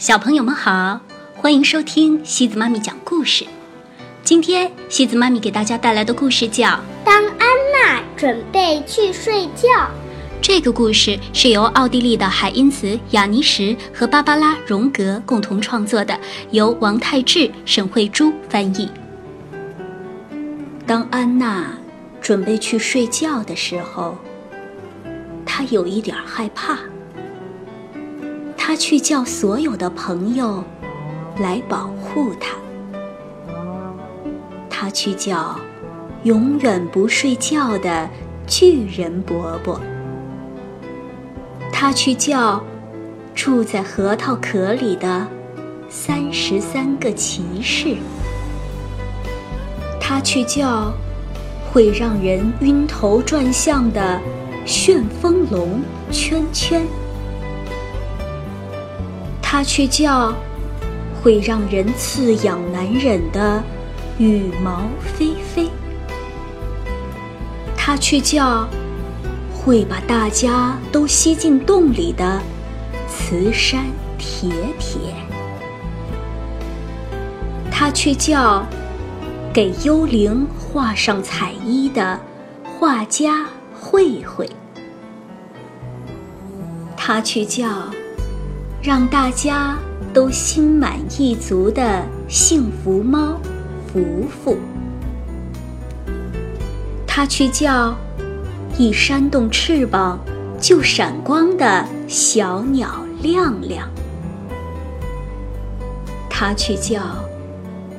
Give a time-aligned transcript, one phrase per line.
[0.00, 0.98] 小朋友们好，
[1.34, 3.44] 欢迎收听西子妈咪讲故事。
[4.24, 6.68] 今天西子妈咪给大家带来的故事叫
[7.04, 9.68] 《当安娜准备去睡觉》。
[10.40, 16.18] 这个故事是由奥地利的海因茨·雅尼什和芭芭拉·荣格共同创作的，
[16.50, 18.88] 由王太志、沈慧珠翻译。
[20.86, 21.74] 当安娜
[22.22, 24.16] 准备去睡觉的时候，
[25.44, 26.78] 她有一点害怕。
[28.62, 30.62] 他去叫所有的朋友
[31.38, 32.54] 来保护他。
[34.68, 35.58] 他去叫
[36.24, 38.06] 永远不睡觉的
[38.46, 39.80] 巨人伯伯。
[41.72, 42.62] 他去叫
[43.34, 45.26] 住在核桃壳里的
[45.88, 47.96] 三十三个骑士。
[49.98, 50.92] 他去叫
[51.72, 54.20] 会让人晕头转向的
[54.66, 55.80] 旋风龙
[56.12, 56.86] 圈圈。
[59.52, 60.32] 他却叫
[61.20, 63.60] 会让人刺痒难忍的
[64.16, 65.68] 羽毛飞飞。
[67.76, 68.68] 他却叫。
[69.52, 72.40] 会把大家都吸进洞里的
[73.06, 73.84] 磁山
[74.16, 74.98] 铁铁，
[77.70, 78.64] 他却叫
[79.52, 82.18] 给幽灵画上彩衣的
[82.64, 83.44] 画家
[83.78, 84.48] 慧慧，
[86.96, 87.68] 他却叫
[88.82, 89.76] 让大家
[90.14, 93.38] 都心满意足的幸福猫
[93.86, 94.56] 福福，
[97.06, 97.94] 它去叫。
[98.78, 100.18] 一扇动翅膀
[100.58, 103.86] 就闪光的小鸟亮亮，
[106.30, 107.02] 它去叫，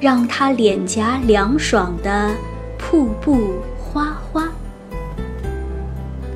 [0.00, 2.30] 让它脸颊凉爽的
[2.78, 4.48] 瀑布花花。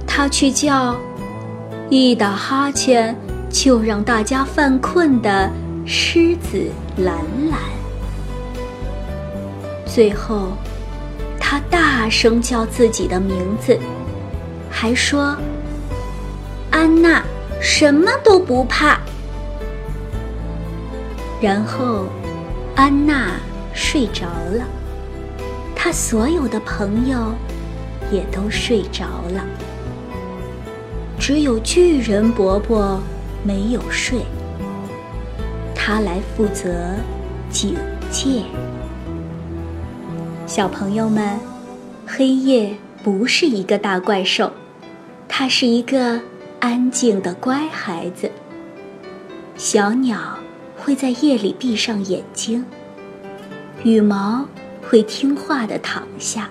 [0.06, 0.94] 它去叫，
[1.88, 3.16] 一打哈欠
[3.54, 5.48] 就让大家犯困的
[5.86, 7.14] 狮子兰
[7.48, 7.60] 兰。
[9.86, 10.48] 最后，
[11.38, 13.78] 它大声叫自己的名字。
[14.68, 15.36] 还说
[16.72, 17.22] ：“安娜
[17.60, 18.98] 什么都不怕。”
[21.40, 22.06] 然后，
[22.74, 23.36] 安娜
[23.72, 24.66] 睡着了，
[25.76, 27.32] 她所有的朋友
[28.10, 29.44] 也都睡着了，
[31.20, 33.00] 只有巨人伯伯
[33.46, 34.20] 没有睡，
[35.74, 36.94] 他来负责
[37.50, 37.76] 警
[38.10, 38.42] 戒。
[40.46, 41.38] 小朋友们，
[42.06, 44.50] 黑夜不是一个大怪兽。
[45.28, 46.18] 他是一个
[46.58, 48.30] 安静的乖孩子。
[49.56, 50.38] 小鸟
[50.78, 52.64] 会在夜里闭上眼睛，
[53.82, 54.46] 羽毛
[54.80, 56.48] 会听话的躺下，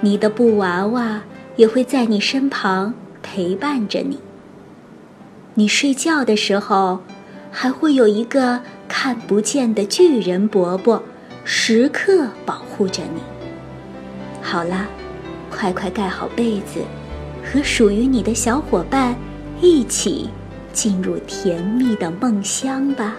[0.00, 1.20] 你的布娃娃
[1.56, 4.20] 也会在你身旁陪伴着你。
[5.54, 7.00] 你睡觉的时候，
[7.50, 11.02] 还会有一个看不见的巨人伯伯
[11.44, 13.20] 时刻保护着你。
[14.40, 14.86] 好啦，
[15.50, 16.80] 快快盖好被子。
[17.42, 19.16] 和属于你的小伙伴
[19.60, 20.30] 一起
[20.72, 23.16] 进入甜蜜的梦乡吧。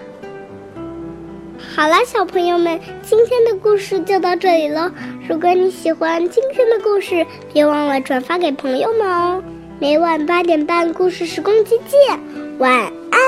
[1.74, 4.90] 好啦，小朋友们，今天的故事就到这里了。
[5.28, 9.42] 如果你喜欢今天的故事，别忘了转发给朋友们哦。
[9.82, 12.16] 每晚八点半，故事时光机见，
[12.58, 12.72] 晚
[13.10, 13.21] 安。